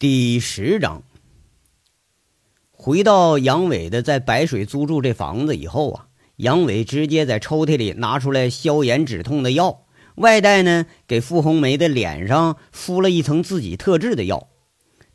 [0.00, 1.02] 第十章，
[2.70, 9.80] 回到杨伟的在白水租住这房子以后啊，杨伟直接在抽屉里拿出来消炎止痛的药，
[10.14, 14.46] 外带呢给傅红梅的脸上敷了一层自己特制的药。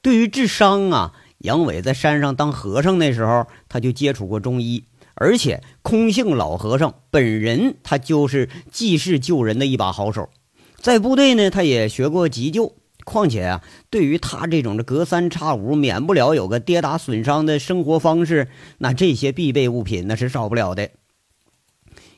[0.01, 4.83] 对于治伤啊，杨伟在山上当和尚那时候他就接触过中医，
[5.15, 10.29] 而且空性老和尚本人他就是济世救人的一把好手，
[10.75, 12.75] 在部队呢他也学过急救。
[13.05, 20.89] 况且啊，对于他这种的隔三差五免不了有个跌打损伤的生活方式，那这些必备物品那是少不了的。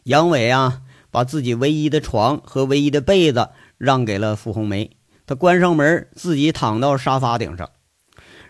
[0.03, 4.91] 杨伟啊，把自己唯一的床和唯一的被子让给了傅红梅，
[5.26, 7.71] 他关上门，自己躺到沙发顶上。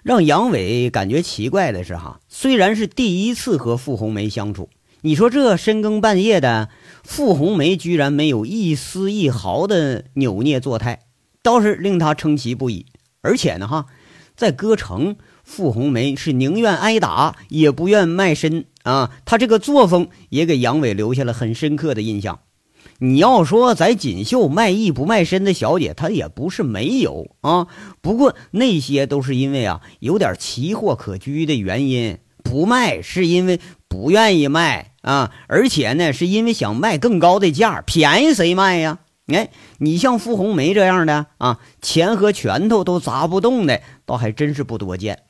[0.04, 4.70] 让杨伟感觉奇怪的是，哈，虽然是第一次和傅红梅相处，
[5.02, 6.70] 你说这深更半夜的，
[7.04, 10.99] 傅红梅居然没有一丝一毫的扭捏作态。
[11.45, 12.88] 倒是令他称奇不已，
[13.22, 13.85] 而且呢，哈，
[14.35, 19.12] 在歌城，傅红梅是宁愿挨打也不愿卖身啊。
[19.26, 22.40] 他这个作风也给杨伟留下了很深刻的印象。
[22.98, 27.68] 你要说在锦绣卖艺不卖身的小姐，她也不是没有啊。
[28.01, 38.98] 不过那些都是因为啊有点奇货可居的原因不卖，是因为不愿意卖啊，而且呢是因为想卖更高的价，便宜谁卖呀？
[39.27, 45.23] 哎，你像傅红梅这样的啊，钱和拳头都砸不动的，倒还真是不多见。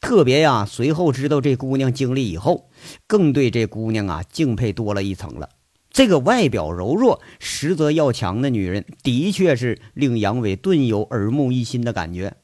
[0.00, 2.70] 特别呀，随后知道这姑娘经历以后，
[3.06, 5.50] 更对这姑娘啊敬佩多了一层了。
[5.90, 12.36] 这个外表柔弱，实则要强的女人，的确是令杨伟顿有耳目一新的感觉。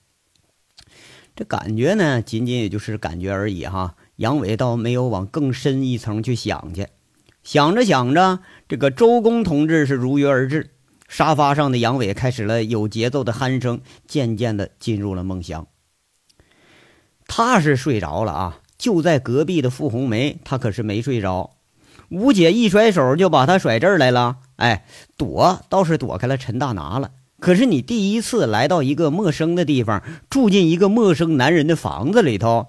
[1.37, 3.95] 这感觉呢，仅仅也就是感觉而已哈。
[4.17, 6.89] 杨伟倒没有往更深一层去想去。
[7.43, 10.74] 想着想着，这个周公同志是如约而至。
[11.09, 15.67] 沙发上的杨伟开始了有节奏的鼾声，渐渐的进入了梦乡。
[17.27, 21.53] 他是睡着了啊，就在隔壁的傅红梅，她可是没睡着。
[22.11, 24.85] 吴姐一甩手就把他甩这儿来了，哎，
[25.17, 27.13] 躲倒是躲开了陈大拿了。
[27.41, 32.69] 可是你第一次来到一个陌生的地方，住进一个陌生男人的房子里头，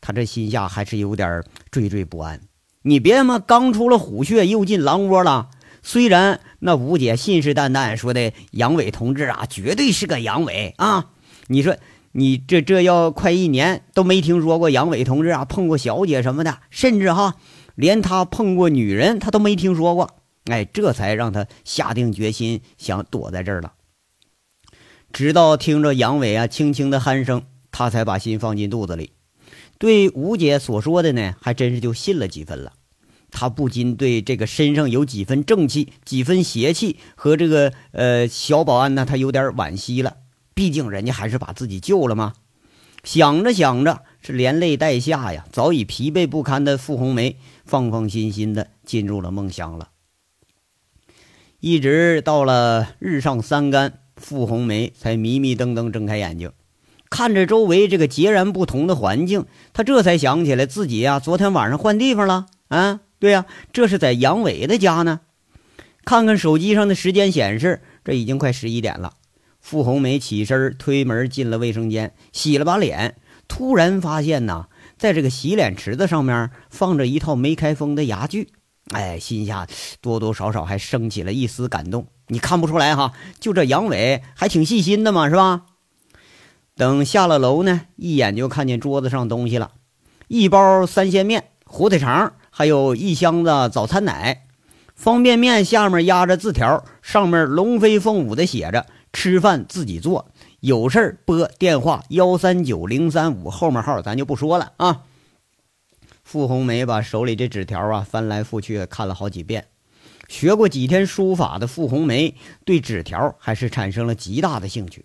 [0.00, 2.40] 他这心下还是有点惴惴不安。
[2.82, 5.48] 你别嘛，刚出了虎穴，又进狼窝了。
[5.86, 11.10] 虽然那吴姐信誓旦旦说的杨伟同志啊，绝对是个杨伟啊！
[11.48, 11.76] 你说
[12.12, 17.36] 你这这要快一年都没听说过杨伟同志啊碰过小姐什么的，甚至哈
[17.74, 20.10] 连他碰过女人他都没听说过。
[20.46, 23.74] 哎，这才让他下定决心想躲在这儿了。
[25.12, 29.12] 直到听着杨伟啊轻轻的鼾声，他才把心放进肚子里，
[29.78, 32.72] 对吴姐所说的呢，还真是就信了几分了。
[33.36, 40.18] 他不禁对这个身上有几分正气、几分邪气和这个呃小保安呢，他有点惋惜了。
[40.54, 42.34] 毕竟人家还是把自己救了嘛。
[43.02, 47.36] 想着想着，是连累带下呀，早已疲惫不堪的傅红梅
[47.66, 49.88] 放放心心的进入了梦乡了。
[51.58, 56.52] 一直到了日上三竿，傅红梅才迷迷瞪瞪睁开眼睛，
[57.10, 63.00] 看着周围这个截然不同的环境，她这才想起来自己呀，昨天晚上换地方了啊。
[63.18, 65.20] 对呀，这是在杨伟的家呢。
[66.04, 69.14] 看看手机上的时间显示，这已经快十一点了。
[69.60, 73.16] 傅红梅起身推门进了卫生间，洗了把脸，
[73.48, 74.66] 突然发现呐，
[74.98, 78.50] 在这个洗脸池子上面放着一套没开封的牙具。
[78.90, 79.66] 哎，心下
[80.02, 82.08] 多多少少还升起了一丝感动。
[82.28, 83.14] 你看不出来哈？
[83.40, 85.62] 就这杨伟还挺细心的嘛，是吧？
[86.76, 89.72] 等下了楼呢，一眼就看见桌子上东西了：
[90.28, 92.34] 一包三鲜面、火腿肠。
[92.56, 94.46] 还有一箱子早餐奶，
[94.94, 100.28] 方便面下面压着字条，上面龙飞凤舞的写着“吃饭自己做，
[100.60, 105.02] 有事儿拨电话幺三九零三五”，后面号咱就不说了啊。
[106.22, 109.66] 傅红梅把手里这纸条啊翻来覆去看了好几遍，
[110.28, 115.04] 学过几天书法的傅红梅对纸条还是产生了极大的兴趣。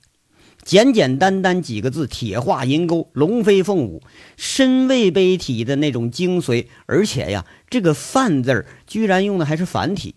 [0.69, 4.03] 简简单单几个字，铁画银钩，龙飞凤舞，
[4.37, 6.67] 身位碑体的那种精髓。
[6.85, 10.13] 而且呀，这个“范”字居然用的还是繁体。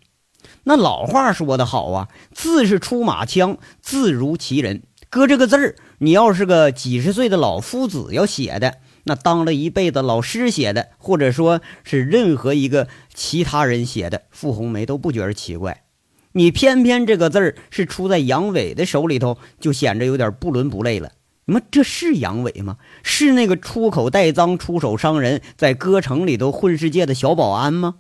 [0.65, 4.83] 那老话说得好啊，字是出马枪，字如其人。
[5.09, 8.75] 搁这个字儿，你要是个几十岁的老夫子要写的，
[9.05, 15.85] 那当了一辈子老师写的，或者说是任何一个其他人写的，傅红梅都不觉得奇怪。
[16.33, 21.13] 你偏偏这个字儿是出在杨伟的手里头，就显着有点不伦不类了。
[21.45, 22.79] 你们这是杨伟吗？
[23.03, 27.97] 是那个出口带脏、出手伤人，在歌城里头混世界的小保安吗？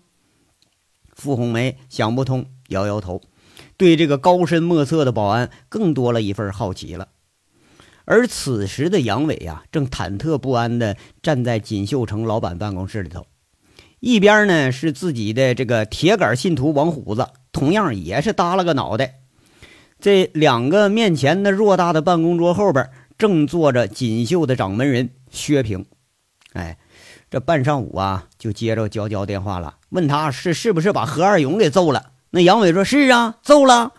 [1.15, 3.21] 傅红梅想不通，摇摇头，
[3.77, 7.09] 对这个高深莫测的保安更多了一份好奇了。
[8.05, 13.27] 而此时的杨伟呀，正忐忑不安地站在锦绣城老板办公室里头，
[14.01, 19.21] 一边呢是自己的这个铁杆信徒王虎子，同样也是耷拉个脑袋。
[20.01, 25.87] 这两个面前的偌大的办公桌后边，正坐着锦绣的掌门人薛平。
[26.55, 26.77] 哎，
[27.31, 32.07] 这半上午啊，就接着娇娇电话了，问他是是不是把何二勇给揍了。
[32.31, 33.93] 那杨伟说是啊，揍了。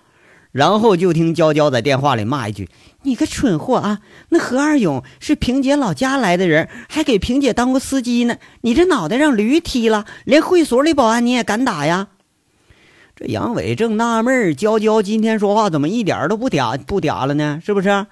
[0.51, 2.69] 然后就听娇娇在电话里骂一句
[3.01, 4.01] ：“你个蠢货啊！
[4.29, 8.38] 那何二勇是萍姐老家来的人，还给萍姐当过司机呢。
[8.61, 12.09] 你这脑袋让驴踢了，连会所里保安你也敢打呀？”
[13.15, 17.62] 这杨伟正纳闷娇娇今天说话怎么一点都不嗲不嗲了呢？
[17.63, 18.07] 是不是？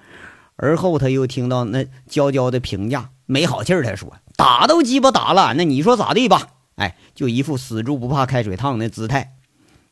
[0.54, 9.34] 而后他又听到那娇娇的评价，没好气儿，他说：“打都鸡巴打了，那你说咋地吧？”哎，就一副死猪不怕开水烫的姿态。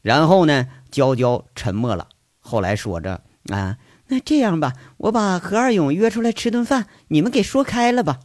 [0.01, 2.07] 然后呢，娇娇沉默了。
[2.39, 3.79] 后来说着啊，
[4.09, 8.21] 那这样吧，我把何二勇约出来吃顿饭，你们给说开了吧。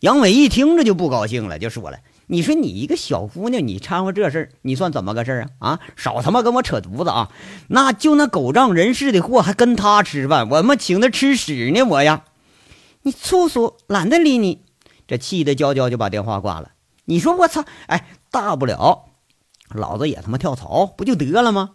[0.00, 1.98] 杨伟一听着就不高兴了，就说了
[2.32, 5.70] ：“你说你一个小姑娘，你掺和这事儿，你算怎么个事儿啊？
[5.70, 7.28] 啊，少他妈跟我扯犊子啊！
[7.66, 11.82] 那就那狗仗人势的货，还跟他吃饭，我他妈请他吃屎呢！
[11.82, 12.22] 我呀，
[13.02, 14.62] 你粗俗，懒得理你。
[15.08, 16.70] 这气得娇娇就把电话挂了。
[17.06, 19.06] 你说我操，哎，大不了
[19.74, 21.70] 老子也他妈跳槽，不就得了吗？”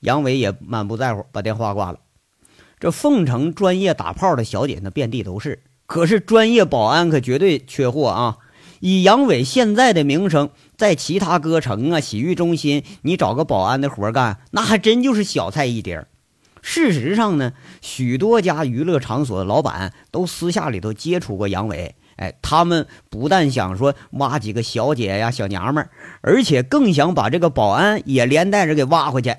[0.00, 1.98] 杨伟也满不在乎，把电话挂了。
[2.80, 8.38] 这凤城专业打炮的小姐那遍地都是，可是专业保安可绝对缺货啊！
[8.80, 16.06] 以杨伟现在的名声，在其他歌城啊、洗浴中心，你找个保安的活干，那还真就是小菜一碟。
[16.62, 25.90] 事实上呢，许多家娱乐场所的老板都私下里头接触过杨伟，哎，他们不但想说挖几个小姐呀、小娘们儿，
[26.22, 29.34] 而且更想把这个保安也连带着给挖回去。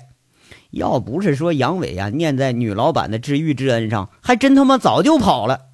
[0.70, 5.66] 要不是说杨伟呀念在女老板的知遇之恩上，还真他妈早就跑了。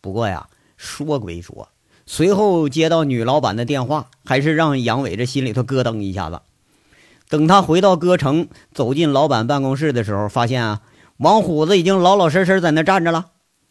[0.00, 1.68] 不过呀，说归说，
[2.06, 6.42] 随后接到女老板的电话，还是让杨伟这心里头咯噔一下子。
[7.28, 10.82] 等他回到歌城，走进老板办公室的时候，发现啊，
[11.16, 13.26] 王虎子已经老老实实在那站着了。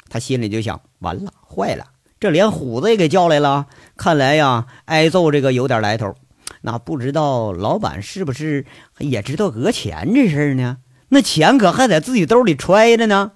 [0.10, 1.86] 他心里就想：完了，坏了，
[2.20, 3.68] 这连虎子也给叫来了。
[3.96, 6.16] 看来呀，挨揍这个有点来头。
[6.62, 8.66] 那不知道老板是不是
[8.98, 10.78] 也知道讹钱这事儿呢？
[11.10, 13.34] 那钱可还在自己兜里揣着呢。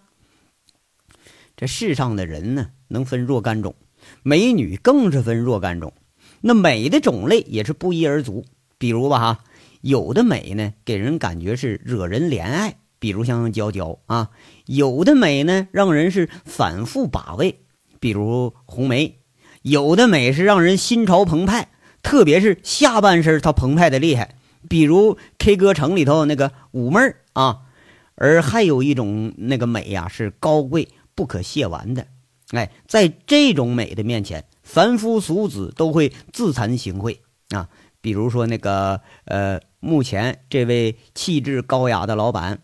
[1.56, 3.76] 这世上的人呢，能分若干种，
[4.28, 5.94] 美女更是分若干种。
[6.42, 8.44] 那美的种类也是不一而足。
[8.78, 9.40] 比如吧，哈，
[9.80, 14.32] 有的美呢，给人感觉是惹人怜爱，比如像娇娇啊；
[14.66, 17.62] 有的美呢，让人是反复把味，
[18.02, 19.14] 比如红梅；
[19.62, 21.70] 有的美是让人心潮澎湃。
[22.04, 24.36] 特别是下半身，它澎湃的厉害，
[24.68, 27.60] 比如 K 歌城里头那个五妹儿啊。
[28.16, 32.08] 而还有一种那个美呀，是高贵不可亵玩的。
[32.52, 37.18] 哎，在这种美的面前，凡夫俗子都会自惭形秽
[37.50, 37.68] 啊。
[38.00, 42.60] 比如说那个呃，目前这位气质高雅的老板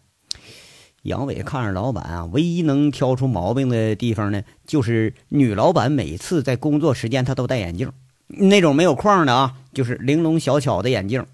[1.02, 7.92] 杨伟，看着老板啊，唯一能挑出毛病的地方呢，就是女老板每次在工作时间她都戴眼镜。
[8.28, 11.26] 那种没有框的啊，就是玲珑小巧的眼镜，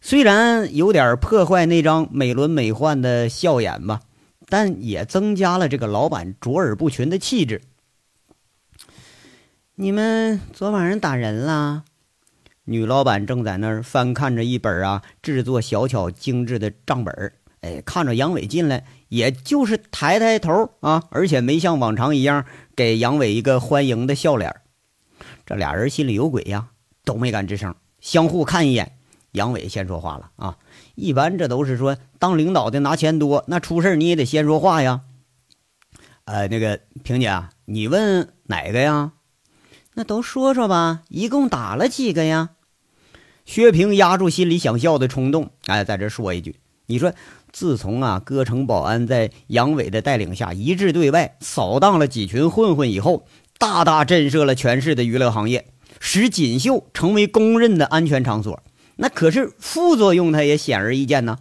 [0.00, 4.02] 虽然有点破坏那张美轮美奂的笑眼吧，
[4.48, 7.60] 但也增加了这个老板卓尔不群的气质。
[9.80, 11.84] 你们昨晚上打人了？
[12.64, 22.44] 女老板正在那儿翻看着一本啊制作小巧精致的账本哎，看着杨伟进来，也就是抬抬头啊，而且没像往常一样
[22.74, 24.52] 给杨伟一个欢迎的笑脸。
[25.46, 26.70] 这俩人心里有鬼呀，
[27.04, 28.96] 都没敢吱声，相互看一眼。
[29.30, 30.58] 杨伟先说话了啊，
[30.96, 35.02] 一般这都是说当领导的拿钱多，那出事你也得先说话呀。
[36.24, 39.12] 呃，那个萍姐，你问哪个呀？
[39.98, 42.50] 那都说说吧，一共打了几个呀？
[43.44, 46.54] 薛平压住心里想笑的冲动，哎，在这说一句，
[46.86, 47.12] 你说
[47.50, 53.26] 自从啊，歌城保安在杨伟的带领下一致对外扫荡了几群混混以后。
[53.58, 55.66] 大大震慑了全市的娱乐行业，
[55.98, 58.62] 使锦绣成为公认的安全场所。
[58.94, 61.38] 那可是副作用，它也显而易见呢。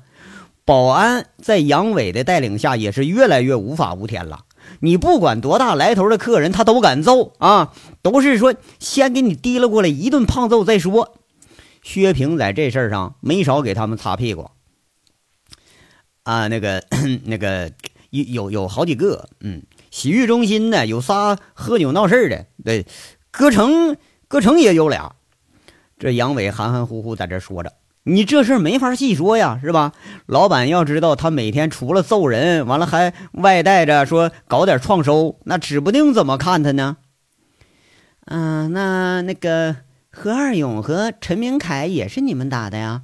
[0.65, 4.45] 保安在杨伟的带领下，也是越来越无法无天了。
[4.79, 7.73] 你不管多大来头的客人，他都敢揍啊！
[8.01, 11.17] 都是说先给你提了过来一顿胖揍再说。
[11.83, 14.51] 薛平在这事儿上没少给他们擦屁股
[16.23, 16.47] 啊。
[16.47, 16.83] 那个
[17.25, 17.71] 那个
[18.09, 19.63] 有有有好几个，嗯。
[19.89, 22.85] 洗浴中心呢，有仨喝酒闹事的，对，
[23.31, 23.95] 歌城
[24.27, 25.15] 歌城也有俩。
[25.97, 27.73] 这杨伟含含糊糊在这说着，
[28.09, 29.91] 你这事儿没法细说呀，是吧？
[30.25, 36.95] 老板要知道他每天除了揍人，完了还外带着说搞点创收，那指不定怎么看他呢。
[38.25, 39.75] 嗯，那那个
[40.09, 43.03] 何二勇和陈明凯也是你们打的呀？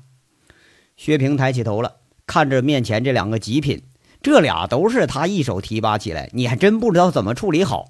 [0.96, 3.84] 薛平抬起头了，看着面前这两个极品，
[4.22, 7.90] 这俩都是他一手提拔起来，你还真不知道怎么处理好。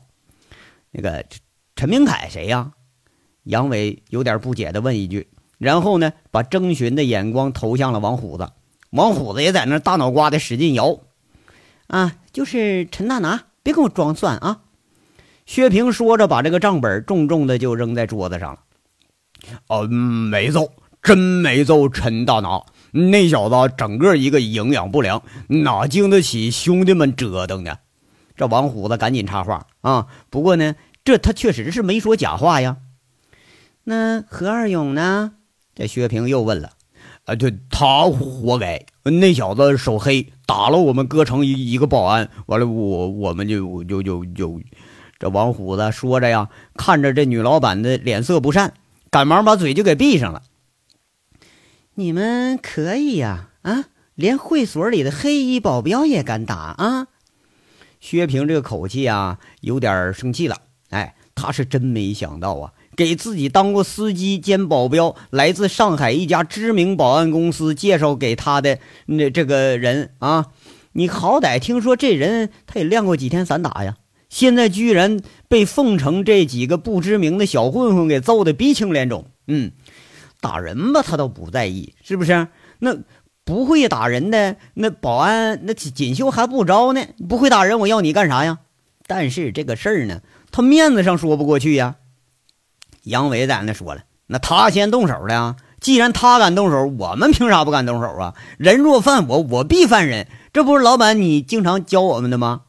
[0.90, 1.24] 那个
[1.76, 2.72] 陈明凯谁呀？
[3.44, 5.28] 杨伟有点不解的问一句。
[5.58, 8.50] 然后呢，把征询的眼光投向了王虎子，
[8.90, 11.00] 王虎子也在那大脑瓜的使劲摇，
[11.88, 14.62] 啊，就是陈大拿，别跟我装蒜啊！
[15.46, 18.60] 薛平说着，把这个账本重重的就扔在桌子上了。
[19.68, 27.78] 哦，没揍，真没揍陈大拿，那小子整个一个营养不良，哪经得起兄弟们折腾呢？
[28.36, 32.78] 这王虎子赶紧插话啊，不过呢，这他确实是没说假话呀。
[33.84, 35.34] 那何二勇呢？
[35.76, 36.72] 这薛平又问了
[37.26, 38.86] ：“啊，对他活该！
[39.04, 44.62] 那小子手黑，打了我们歌城一一个保安，完了我我们就就就就……
[45.20, 48.74] 这王虎子说着呀，看着这女老板的脸色不善，
[49.10, 50.44] 赶忙把嘴就给闭上了。
[51.96, 57.08] 你们可以呀，啊，连会所里的黑衣保镖也敢打啊！
[58.00, 60.58] 薛平这个口气啊，有点生气了。
[60.90, 70.48] 哎，他是真没想到啊。”给自己当过司机兼保镖，来自上海一家知名保安公司介绍给他的那这个人啊，
[70.94, 73.96] 你好歹听说这人他也练过几天散打呀，
[74.30, 79.26] 现在居然被凤城这几个不知名的小混混给揍得鼻青脸肿。
[79.48, 79.72] 嗯，
[80.40, 82.48] 打人吧他倒不在意，是不是？
[82.80, 82.98] 那
[83.44, 87.02] 不会打人的那保安那锦绣还不招呢？
[87.28, 88.60] 不会打人我要你干啥呀？
[89.06, 90.22] 但是这个事儿呢，
[90.52, 91.96] 他面子上说不过去呀。
[93.04, 95.56] 杨伟在那说了：“那他先动手的！
[95.80, 98.34] 既然他敢动手，我们凭啥不敢动手啊？
[98.58, 102.62] 人若犯我，我必犯人，这不是老板你经常教我们的吗？”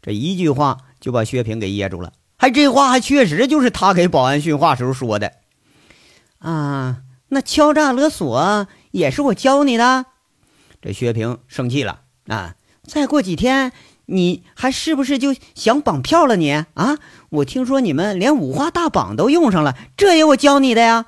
[0.00, 2.12] 这一句话就把薛平给噎住了。
[2.36, 5.32] 还这话还确实就是他给保安训话时候说的
[6.38, 6.98] 啊！
[7.28, 10.06] 那敲诈勒索也是我教你的。
[10.80, 12.54] 这薛平生气了啊！
[12.84, 13.72] 再过几天。
[14.12, 16.34] 你还是不是就想绑票了？
[16.34, 16.98] 你啊，
[17.30, 21.06] 我听说你们连五花大绑都用上了，这也我教你的呀。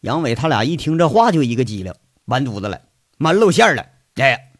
[0.00, 1.92] 杨伟他俩一听这话就一个机灵，
[2.26, 2.82] 完犊子了，
[3.16, 3.86] 妈露馅了。
[4.16, 4.52] 哎，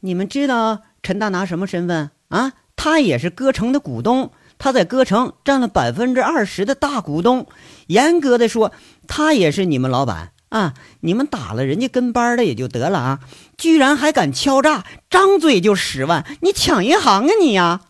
[0.00, 2.52] 你们知道陈大拿什么身份啊？
[2.76, 7.46] 他也是歌城的股东，他在歌城占了百分之二十的大股东。
[7.86, 8.72] 严格的说，
[9.06, 10.32] 他也是你们老板。
[10.50, 10.74] 啊！
[11.00, 13.20] 你们打了人家跟班的也就得了啊，
[13.56, 17.80] 居然还敢敲诈，张嘴就十万，你抢银行啊你呀！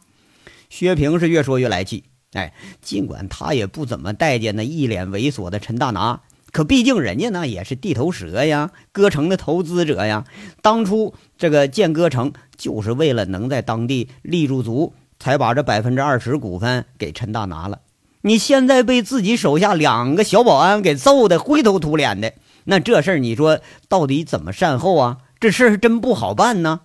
[0.73, 10.25] 薛平是越说越来气，哎，尽管他也不怎么待见那一脸猥琐的陈大拿，可毕竟人家那也是地头蛇呀，歌城的投资者呀。
[10.63, 17.81] 当初这个建歌城就是为了能在当地立住足，才把这百分之二十股份给陈大拿了。
[18.23, 22.33] 你现在被自己手下两个小保安给揍的灰头土脸的。
[22.65, 23.61] 那这事儿你说
[23.91, 25.19] 到底怎么善后啊？
[25.39, 26.81] 这事儿真不好办呢。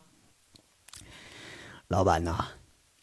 [1.88, 2.48] 老板呐，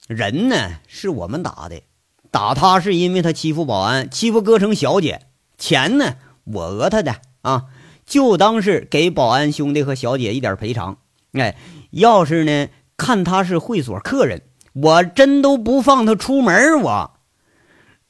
[0.06, 1.82] 人呢是我们打的，
[2.30, 5.22] 打他是因为他欺负保安，欺负歌城小姐。
[5.56, 7.64] 钱呢我讹他的啊，
[8.04, 10.98] 就当是给保安兄弟和小姐一点赔偿。
[11.32, 11.56] 哎，
[11.90, 14.42] 要是呢看他是会所客人，
[14.74, 16.80] 我真都不放他出门。
[16.82, 17.12] 我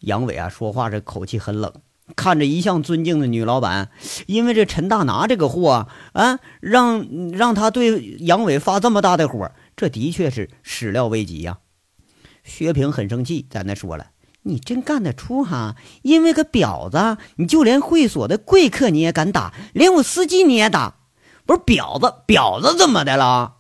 [0.01, 1.73] 杨伟啊，说话这口气很冷。
[2.17, 3.89] 看着一向尊敬的女老板，
[4.27, 11.59] 因为这陈大拿这个货啊，让让他对杨伟发这么大的火，这的确是始料未及呀。
[12.45, 14.07] 薛平很生气，在那说了
[14.45, 15.75] ：“你真干得出哈？
[16.03, 20.97] 因为个婊子，你就连会所的贵客你也敢打，连我司机你也打？
[21.47, 23.55] 不是婊子，婊子怎么的了？”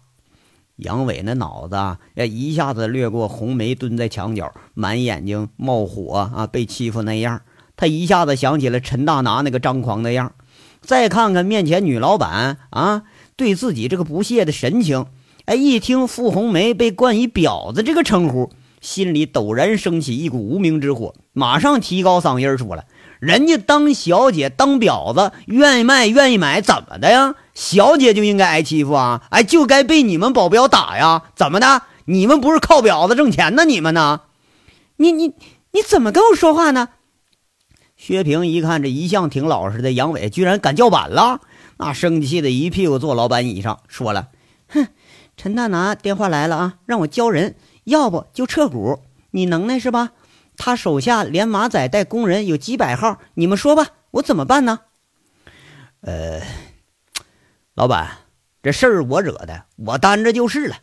[0.76, 7.42] 杨伟那脑子啊，一下子掠过红梅蹲在墙角，满眼睛冒火啊，被欺负那样。
[7.76, 10.32] 他一下子想起了陈大拿那个张狂的样
[10.80, 13.04] 再看看面前女老板啊，
[13.36, 15.06] 对自己这个不屑的神情，
[15.44, 18.50] 哎，一听傅红梅被冠以“婊子”这个称呼，
[18.84, 22.84] 心里陡然升起一股无名之火，马上提高嗓音说了
[23.18, 27.34] ：“人家当小姐当婊子，愿意卖愿意买，怎么的呀？
[27.54, 29.22] 小姐就应该挨欺负啊？
[29.30, 31.22] 哎，就该被你们保镖打呀？
[31.34, 31.84] 怎么的？
[32.04, 33.64] 你们不是靠婊子挣钱呢？
[33.64, 34.20] 你们呢？
[34.98, 35.28] 你你
[35.70, 36.90] 你怎么跟我说话呢？”
[37.96, 41.40] 薛平一看，这一向挺老实的杨伟居然敢叫板了，
[41.78, 44.28] 那生气的一屁股坐老板椅上，说了
[44.68, 44.88] ：“哼，
[45.38, 49.00] 陈大拿电话来了啊，让我交人，要不就撤股。
[49.30, 50.12] 你能耐是吧？
[50.56, 54.80] 他手下连马仔带工人有几百号，你们说吧，我怎么办呢？”
[56.02, 56.40] 呃，
[57.74, 58.18] 老板，
[58.62, 60.76] 这事儿我惹的，我担着就是了。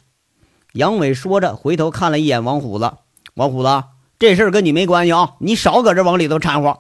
[0.73, 2.91] 杨伟说着，回头看了一眼王虎子。
[3.35, 3.83] 王虎子，
[4.19, 6.79] 这事儿跟你没关系啊，你少搁这往里头掺和。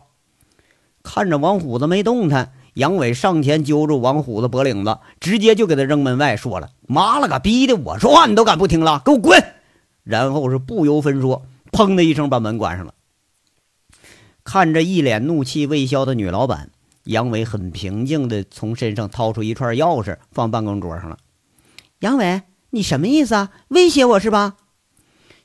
[1.03, 9.41] 看着王虎子没动弹，杨伟上前揪住王虎子脖领子，直接就给他扔门外，说了：“妈了个逼的，我说话你都敢不听了，给我滚！”
[10.03, 12.93] 然后是不由分说，砰的一声把门关上了。
[14.43, 16.71] 看着一脸怒气未消的女老板。
[17.05, 21.17] 杨伟很平静地从身上掏出一串钥匙，放办公桌上了。
[22.01, 23.49] 杨伟，你什么意思啊？
[23.69, 24.57] 威胁我是吧？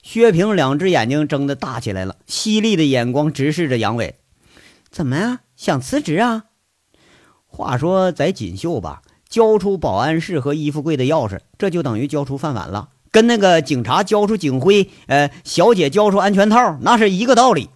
[0.02, 4.16] 薛平两只眼睛睁得大起来了，犀利的眼光直视着杨伟。
[4.90, 5.40] 怎么呀？
[5.56, 6.44] 想辞职啊？
[7.46, 17.70] 话说在锦绣吧，交出保安室和衣服柜的钥匙，这就等于交出饭碗了，跟那个警察交出警徽，呃，小姐交出安全套，那是一个道理。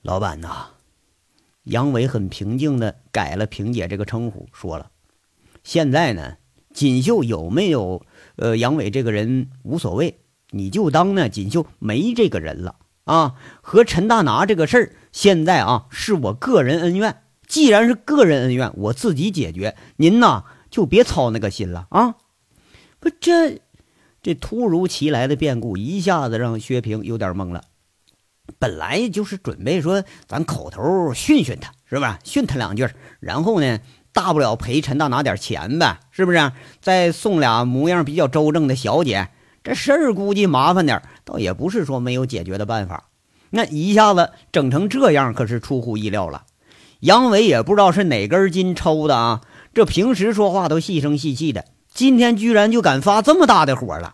[0.00, 0.68] 老板呐。
[1.64, 4.90] 杨伟很平静的改了“萍姐”这个称呼，说了
[5.62, 6.38] ：“现在呢，
[6.72, 8.00] 锦绣有没有
[8.36, 10.20] 呃杨伟这个人无所谓，
[10.52, 13.34] 你就当呢锦绣没这个人了啊。
[13.60, 22.14] 和陈大拿这个事儿，现在啊是我个人恩怨，既然是个人恩怨，我自己解决，您呐就别操那个心了啊。
[22.98, 23.60] 不，这
[24.26, 27.62] 这突如其来的变故一下子让薛平有点懵了。”
[28.58, 32.18] 本来就是准备说，咱口头训训他，是吧？
[32.24, 32.88] 训他两句，
[33.20, 33.78] 然后呢，
[34.12, 36.50] 大不了赔陈大拿点钱呗，是不是？
[36.80, 39.28] 再送俩模样比较周正的小姐，
[39.62, 43.08] 这事儿估计麻烦点，倒也不是说没有解决的办法。
[43.50, 46.46] 那一下子整成这样，可是出乎意料了。
[46.98, 49.42] 杨伟也不知道是哪根筋抽的啊，
[49.72, 51.64] 这平时说话都细声细气的，
[51.96, 54.12] 今天居然就敢发这么大的火了。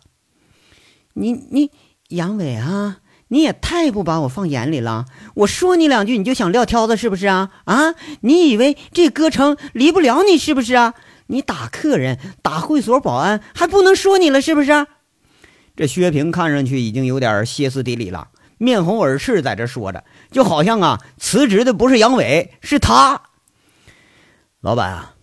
[1.15, 1.73] 你你
[2.11, 2.99] 杨伟啊！
[3.27, 5.07] 你也太不把我放眼里了！
[5.35, 7.51] 我说你两句你就想撂挑子是不是啊？
[7.65, 7.95] 啊！
[8.21, 10.95] 你以为这歌城离不了你是不是啊？
[11.27, 14.87] 你打客人、打会所保安还不能说你了是不是？
[15.75, 23.23] 这薛平看上去已经有点歇斯底里了，面红耳赤，在这说着，就好像啊辞职的不是杨伟，是他。
[24.61, 25.15] 老板啊，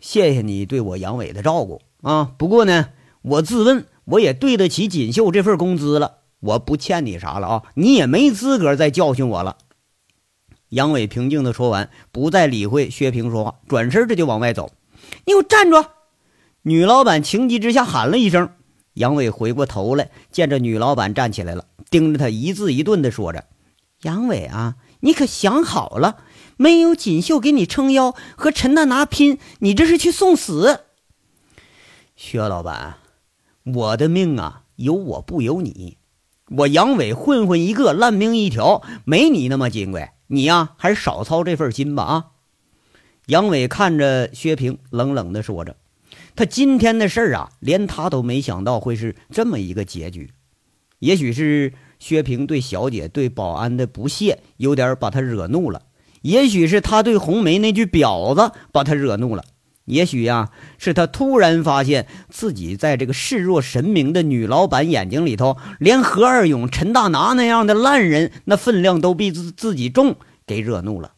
[0.00, 2.32] 谢谢你对我杨伟的照顾啊！
[2.38, 2.90] 不过呢，
[3.22, 6.18] 我自问我也对得起锦绣这份工资了。
[6.40, 9.56] 我不欠你啥了啊，你也没资格再教训我了。
[10.68, 14.70] 杨伟平静的说完，不再理会薛平说话，转身这就往外走。
[15.24, 15.84] 你给我站住！
[16.62, 18.50] 女老板情急之下喊了一声。
[18.94, 23.44] 杨伟回过头来，见着女老板站起来了，盯着他一字一顿的说着
[24.02, 26.18] ：“杨伟啊，你可想好了，
[26.56, 30.80] 没有锦绣给你撑腰，和陈大拿拼，你这是去送死。”
[32.20, 32.96] 薛老板，
[33.62, 35.98] 我的命啊，有我不由你。
[36.48, 40.10] 我杨伟混混一个，烂命一条，没你那么金贵。
[40.26, 42.26] 你呀，还是少操这份心吧啊！
[43.26, 45.76] 杨伟看着薛平，冷冷的说着
[46.34, 50.32] ：“他今天的事儿啊，连他都没想到会是这么一个结局。
[50.98, 55.82] 也许是薛平对小姐、对保安的不屑，有点把他惹怒了；
[56.22, 59.44] 也许是他对红梅那句婊子把他惹怒了。”
[59.88, 71.12] 也许呀，是他突然发现自己在这个视若神明的女老板眼睛里头，连何二勇、陈大拿那样的烂人，那分量都比自自己重，给惹怒了。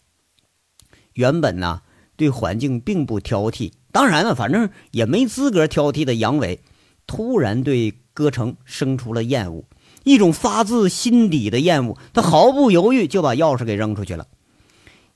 [1.15, 1.83] 原本呢，
[2.17, 6.61] 对环境并不挑剔，当然了，反正也没资格挑剔的杨伟，
[7.07, 9.65] 突然对歌城生出了厌恶，
[10.05, 11.99] 一种发自心底的厌恶。
[12.13, 14.29] 他毫不犹豫就把钥匙给扔出去了。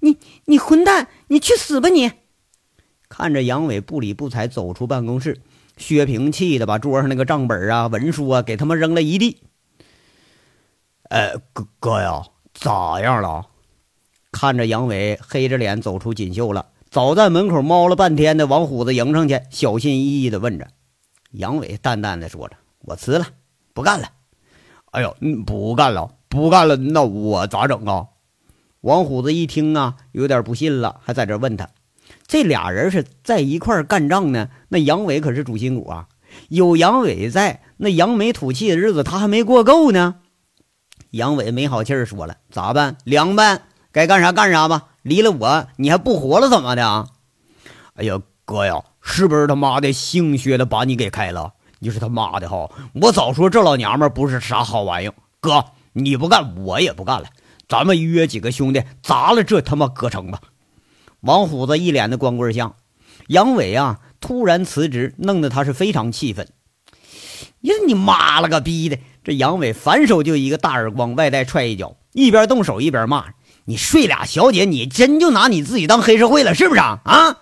[0.01, 2.11] 你你混蛋，你去死吧你！
[3.17, 5.41] 看着杨伟不理不睬走出办公室，
[5.77, 9.41] 薛平气的把桌上那个账本啊、文书啊给他们扔了一地。
[11.11, 13.47] 哎，哥哥呀，咋样了？
[14.33, 20.67] 看着杨伟黑着脸走出锦绣了，早在门口猫了半天的王虎子迎上去，小心翼翼的问着。
[21.31, 23.27] 杨伟淡淡的说着：“我辞了，
[23.73, 24.09] 不干了。”
[24.91, 28.09] 哎呦，不干了，不干了，那我咋整啊？
[28.81, 31.71] 王虎子一听啊，有点不信了，还在这问他。
[32.27, 36.09] 这俩人是在一块干仗呢，那杨伟可是主心骨啊！
[36.49, 40.17] 有杨伟在，那扬眉吐气的日子他还没过够呢。
[41.11, 42.97] 杨伟没好气儿说了：“咋办？
[43.05, 44.89] 凉拌，该干啥干啥吧。
[45.03, 47.07] 离了我，你还不活了怎么的啊？”
[47.95, 51.53] 哎呀，哥呀，是不是他妈的姓薛的把你给开了？
[51.79, 52.69] 你是他妈的哈！
[52.95, 55.11] 我早说这老娘们不是啥好玩意。
[55.39, 57.29] 哥，你不干，我也不干了。
[57.69, 60.41] 咱们约几个兄弟砸了这他妈歌城吧！
[61.25, 62.77] 王虎子一脸的光棍相，
[63.29, 66.49] 杨伟啊突然辞职，弄得他是非常气愤。
[67.63, 68.99] 呀，你妈了个逼的！
[69.23, 73.29] 这杨伟反手就一个大耳光，外带踹一脚，一边动手一边骂
[73.65, 77.01] ：“你睡俩小姐，你真就拿你自己当黑社会了，是不是啊？
[77.05, 77.39] 啊！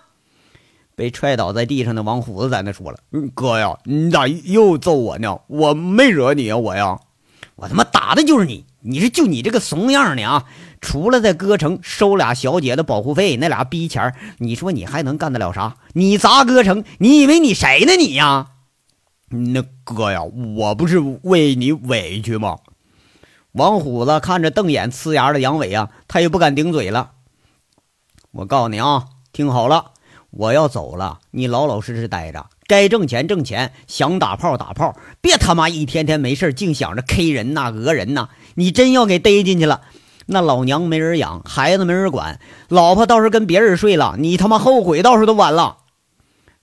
[0.95, 2.99] 被踹倒在地上的王虎子在那说了
[3.35, 5.39] ：“哥呀，你咋又揍我呢？
[5.47, 6.99] 我没惹你啊，我呀，
[7.57, 8.65] 我他妈打的就是你！
[8.85, 10.45] 你是就你这个怂样的啊！
[10.81, 15.77] 除了在歌城收俩小姐的保护费，那俩逼钱你说你还能干得了啥？
[15.93, 18.47] 你砸歌城，你以为你谁呢你呀？
[19.29, 22.57] 那哥呀，我不是为你委屈吗？”
[23.53, 27.11] 王虎子看着瞪眼呲牙的杨伟啊，他也不敢顶嘴了。
[28.31, 29.91] 我告诉你啊，听好了。
[30.31, 38.29] 我要走了，你老老实实待着，该挣钱挣钱，想打炮打炮，别他妈一天天没事净想着 K 人呐、讹人呐。
[38.55, 39.81] 你真要给逮进去了，
[40.27, 45.77] 那老娘没人养，孩子没人管，老婆倒是跟别人睡了，你他妈后悔倒是都晚了。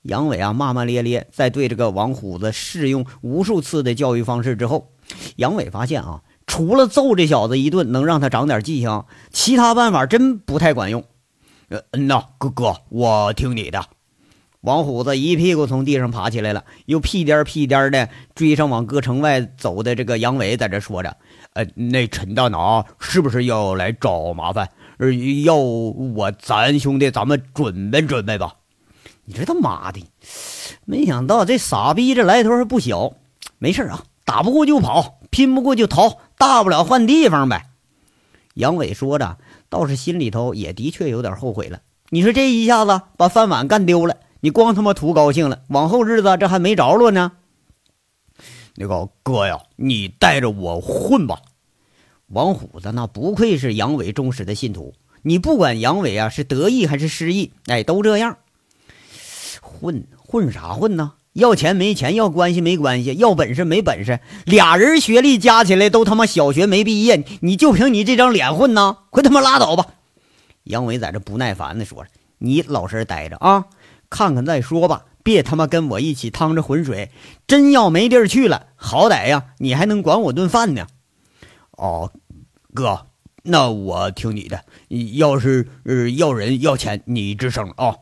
[0.03, 4.93] 杨伟啊，骂骂咧咧，在对这个王虎子试用无数次的教育方式之后，
[5.37, 11.05] 杨伟发现啊，除了揍这小子一顿能让他长点记性，其他办法真不太管用。
[11.69, 13.85] 嗯呐，哥哥，我听你的。
[14.63, 21.17] 王虎子一屁股从地上爬起来了，又屁颠屁颠的追上往歌城外走的这个杨伟，在这说着
[21.55, 24.69] ：“呃，那陈大拿是不是要来找麻烦？
[24.99, 25.13] 呃，
[25.45, 28.55] 要我咱兄弟咱们准备准备吧。”
[29.25, 30.05] 你这他妈的，
[30.85, 33.13] 没想到这傻逼这来头还不小。
[33.59, 37.67] 没事啊，打不过就跑，拼不过就逃，大不了换地方呗。
[38.55, 39.39] 杨伟说着。
[39.71, 41.79] 倒是心里头也的确有点后悔了。
[42.09, 47.33] 你说这一下子把饭碗干丢了，你光他妈图高兴了，往后日子这还没着落呢。
[48.77, 51.41] 那个哥呀，你带着我混吧。
[52.29, 58.39] 王虎子那不愧是杨伟忠实的信徒，你不管杨伟啊是得意还是失意，哎，都这样。
[59.61, 61.13] 混混啥混呢？
[61.33, 68.99] 要钱没钱，要关系没关系，要本事没本事，俩人学历加起来都他妈小学没毕业，你就凭你这张脸混呢？
[69.11, 69.87] 快他妈拉倒吧！
[70.65, 73.67] 杨伟在这不耐烦的说着：“你老实待着啊，
[74.11, 77.11] 看看再说吧，别他妈跟我一起趟着浑水。
[77.47, 80.87] 真要没地儿去了，好歹呀，你还能管我顿饭呢。”
[81.73, 82.13] 哦，
[82.75, 83.07] 哥，
[83.45, 84.65] 那我听你的。
[85.15, 87.97] 要是呃要人要钱，你吱声啊。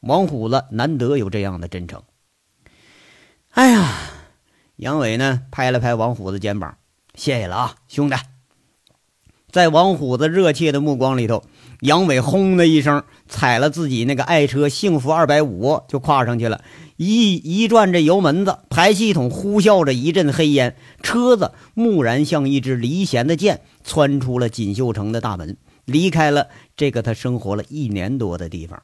[0.00, 2.02] 王虎子难得有这样的真诚。
[3.52, 3.88] 哎呀，
[4.76, 5.42] 杨伟呢？
[5.50, 6.76] 拍了拍王虎子肩膀，
[7.14, 8.16] 谢谢了啊，兄弟。
[9.50, 11.42] 在王虎子热切的目光里头，
[11.80, 16.62] 杨伟轰的一声踩了自己那个爱车幸福二百五，就跨上去了。
[16.96, 28.82] 一一转这油门子，排气筒呼啸着一阵黑烟，车子蓦然像一支离弦的箭，窜出了锦绣城的大门，离开了这个他生活了一年多的地方。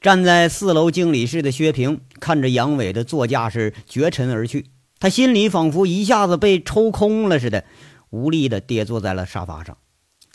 [0.00, 4.66] 站在四楼经理室的薛平看着杨伟的座驾是绝尘而去，
[4.98, 7.64] 他心里仿佛一下子被抽空了似的，
[8.12, 9.76] 无力的跌坐在了沙发上。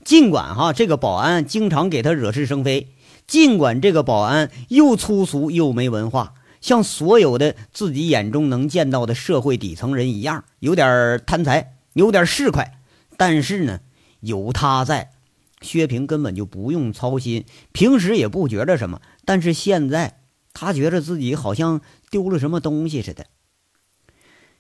[0.04, 2.94] 尽管哈这个保安经常给他惹是生非，
[3.26, 12.72] 尽管这个保安又粗俗又没文化，像所有的自己眼中能见到的社会底层人一样，有点贪财，有点市侩，
[13.16, 13.80] 但是呢，
[14.20, 15.12] 有他在。
[15.60, 20.20] 薛平根本就不用操心，平时也不觉着什么，但是现在
[20.54, 23.26] 他觉着自己好像丢了什么东西似的。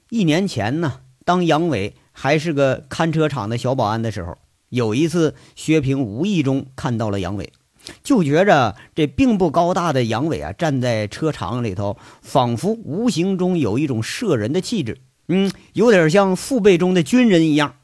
[0.09, 7.53] 一年前呢，当杨伟还是个看车厂的小保安的时候，有一次薛平无意中看到了杨伟，
[8.01, 17.75] 就觉着这并不高大的杨伟啊，站在车厂里头，仿佛无形中有一种摄人的气质，嗯，有点像父辈中的军人一样。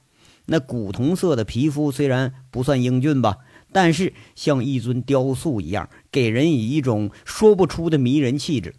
[0.47, 3.37] 那古铜色的皮肤虽然不算英俊吧，
[3.71, 8.73] 但是像一尊雕塑一样，给人以一种说不出的迷人气质。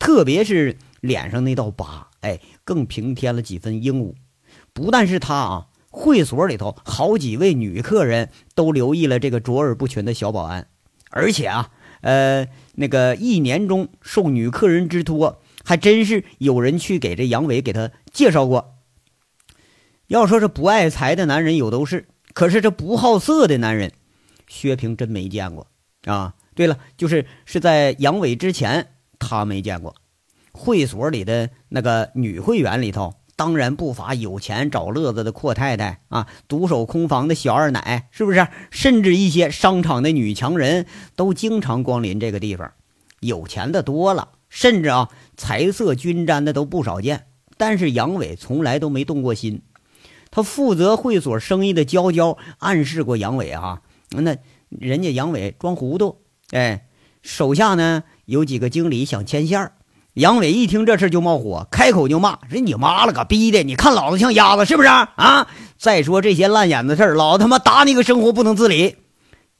[0.00, 4.16] 特别是脸上那道疤，哎，更平添了几分英武。
[4.78, 10.68] 不但是他啊，会所里头好几位女客人都留意了这个卓尔不群的小保安，
[11.10, 11.70] 而且啊，
[12.02, 18.76] 呃，那个一年中受女客人之托，还真是有人去给这杨伟给他介绍过。
[20.06, 23.90] 要说这不爱财的男人有都是，可是这不好色的男人，
[24.46, 25.66] 薛平真没见过
[26.04, 26.36] 啊。
[26.54, 29.96] 对了，就是是在杨伟之前，他没见过。
[30.52, 38.48] 会所里的那个女会员里头，当然不乏有钱找乐子的阔太太啊，独守空房的小二奶，是不是？
[38.72, 42.72] 甚至一些商场的女强人都经常光临这个地方，
[43.20, 47.26] 有钱的多了，甚至啊，财色均沾的都不少见。
[47.56, 49.62] 但是杨伟从来都没动过心。
[50.32, 54.36] 他负责会所生意的娇娇暗示过杨伟啊，那
[54.68, 56.88] 人家杨伟装糊涂，哎，
[57.22, 59.72] 手下呢有几个经理想牵线儿，
[60.18, 63.62] 杨伟一听这事就冒火，开口就骂：“说你妈了个逼的！
[63.62, 65.46] 你看老子像鸭子是不是啊？
[65.78, 68.96] 再说这些烂眼子事儿，老他妈打你个生活不能自理！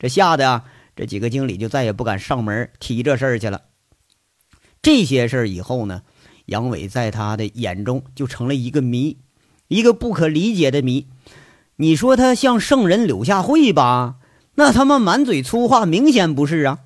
[0.01, 0.65] 这吓得啊，
[0.97, 3.61] 这几个经理就再也不敢上门提这事儿去了。
[4.83, 6.03] 这些事儿以后呢，
[6.47, 9.19] 杨伟在他的眼中就成了一个谜，
[9.69, 11.07] 一个不可理解的谜。
[11.77, 14.17] 你说他像圣人柳下惠吧？
[14.57, 16.79] 那他妈满嘴粗话，明显不是啊。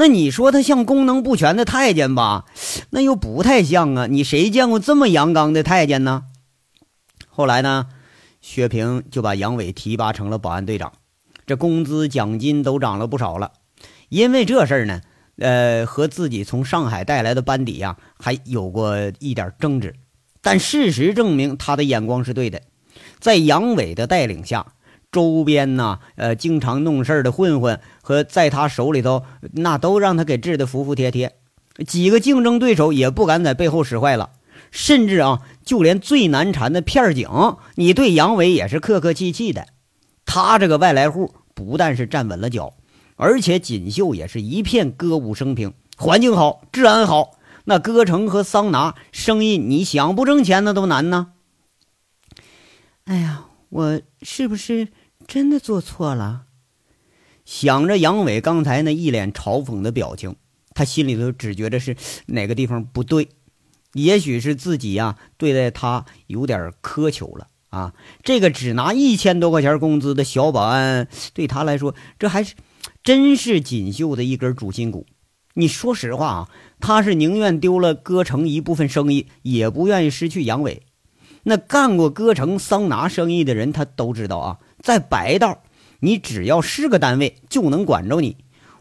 [0.00, 2.46] 那你说他像功能不全的太监吧？
[2.88, 4.06] 那又不太像啊！
[4.06, 6.22] 你谁见过这么阳刚的太监呢？
[7.28, 7.88] 后来呢，
[8.40, 10.94] 薛平就把杨伟提拔成了保安队长，
[11.44, 13.52] 这工资奖金都涨了不少了。
[14.08, 15.02] 因为这事儿呢，
[15.36, 19.94] 呃，和自己从上海带来的班底呀，还有过一点争执。
[20.40, 22.62] 但事实证明，他的眼光是对的，
[23.18, 24.64] 在杨伟的带领下。
[25.12, 31.36] 周边呐，呃，经常弄事儿的混混和在他手里头，那都让他给治得服服帖帖。
[31.86, 34.30] 几个竞争对手也不敢在背后使坏了，
[34.70, 37.28] 甚至啊，就连最难缠的片警，
[37.76, 39.66] 你对杨伟也是客客气气的。
[40.24, 42.74] 他这个外来户不但是站稳了脚，
[43.16, 47.32] 而且锦绣也是一片歌舞升平，环境好，治安好。
[47.64, 51.32] 那歌城和桑拿生意，你想不挣钱那都难呢。
[53.04, 54.88] 哎呀，我是不是？
[55.30, 56.46] 真的做错了，
[57.44, 60.34] 想着杨伟刚才那一脸嘲讽的表情，
[60.74, 63.28] 他心里头只觉得是哪个地方不对，
[63.92, 67.94] 也许是自己呀对待他有点苛求了啊。
[68.24, 72.56] 这个只拿一千多块钱工资的小保安，对他来说，这还是
[73.04, 75.06] 真是锦绣的一根主心骨。
[75.54, 76.48] 你说实话啊，
[76.80, 80.82] 他是宁愿丢了歌城一部分生意，也不愿意失去杨伟。
[81.44, 84.58] 那干过歌城桑拿生意的人，他都知道啊。
[84.82, 85.62] 在白道，
[86.00, 88.36] 你只要是个单位，就能管着你，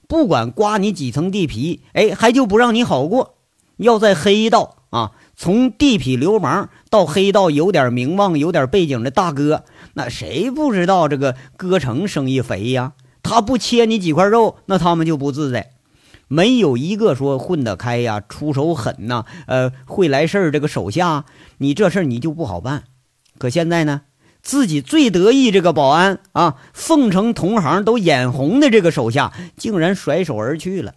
[0.08, 3.36] 不管刮你几层地皮，哎，还就不让你好过。
[3.78, 12.94] 要在黑道啊，从地痞流氓到黑道有点名望、有点背景的大哥，那谁不知道这个歌城生意肥呀？
[13.22, 15.72] 他不切你几块肉，那他们就不自在。
[16.28, 20.52] 没有一个说混得开呀、出手狠呐、呃，会来事儿。
[20.52, 21.26] 这个手下，
[21.58, 22.84] 你这事儿你就不好办。
[23.38, 24.02] 可现在呢？
[24.42, 30.96] 自己最得意这个保安啊，奉承同行都眼红的这个手下，竟然甩手而去了，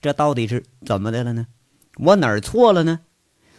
[0.00, 1.46] 这到底是怎么的了呢？
[1.98, 3.00] 我哪儿错了呢？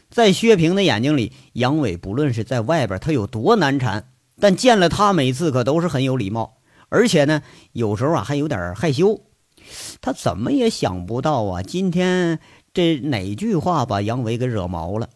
[0.09, 6.57] 在薛平的眼睛里，杨伟不论是在外边他有多难缠，但见了他每次可都是很有礼貌，
[6.89, 9.21] 而且呢，有时候啊还有点害羞。
[10.01, 12.39] 他怎么也想不到啊，今天
[12.73, 15.09] 这哪句话把杨伟给惹毛了？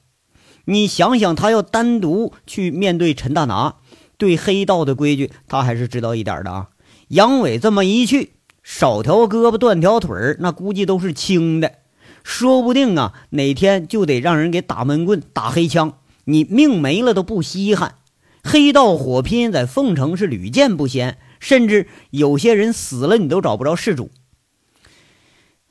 [0.65, 3.75] 你想想，他要单独去面对陈大拿，
[4.17, 6.69] 对黑道的规矩，他还是知道一点的啊。
[7.09, 11.79] 杨伟这么一去，少条胳膊断条腿儿，那估计都是轻的，
[12.23, 17.95] 说不定啊，哪天就得让人给打闷棍、打黑枪，你命没了都不稀罕。
[18.41, 24.09] 黑道火拼在凤城是屡见不鲜，甚至有些人死了，你都找不着事主。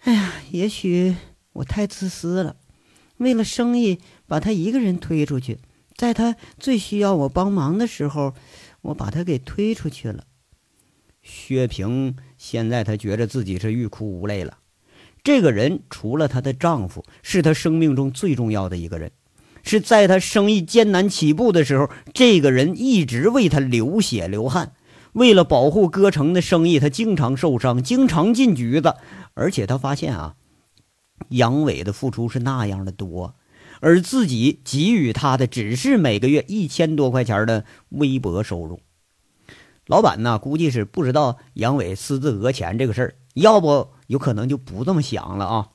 [0.01, 1.17] 哎呀，也许
[1.55, 2.57] 我太自私了，
[3.17, 3.99] 为了生意。
[4.33, 5.59] 把他一个人推出去，
[5.95, 8.33] 在他最需要我帮忙的时候，
[8.81, 10.25] 我把他给推出去了。
[11.21, 14.57] 薛平现在他觉得自己是欲哭无泪了。
[15.23, 19.13] 这个人除了她的丈夫，是他生命中最重要的一个人，
[19.63, 24.73] 是在他生意艰难起步的时候，这个人一直为他流血流汗。
[25.13, 28.95] 为了保护歌城的生意，他经常受伤，经常进局子。
[29.35, 30.37] 而且他发现啊，
[31.29, 33.35] 杨伟的付出是那样的多。
[33.83, 38.81] 而自己给予他的只是每个月一千多块钱的微薄收入，
[39.89, 45.69] 老板呢估计是不知道杨伟私自讹钱这个事儿，要不有可能就不这么想了啊。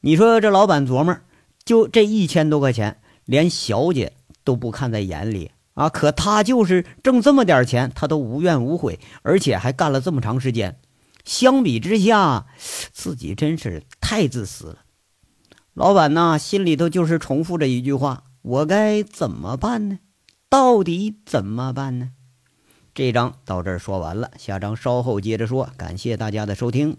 [0.00, 1.16] 你说这老板琢磨，
[1.64, 10.80] 就这一千多块钱，连小姐都不看在眼里啊，可他就是挣这么点钱，他都无怨无悔，而且还干了这么长时间。
[11.24, 12.46] 相比之下，
[12.92, 14.78] 自己真是太自私了。
[15.76, 19.98] 老板呐，心里头就是重复着一句话：“我该怎么办呢？
[20.48, 22.12] 到底怎么办呢？”
[22.94, 25.68] 这章到这儿说完了，下章稍后接着说。
[25.76, 26.96] 感谢大家的收听。